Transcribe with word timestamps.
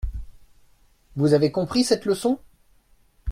Vous 1.15 1.35
avez 1.35 1.51
compris 1.51 1.83
cette 1.83 2.05
leçon? 2.05 2.39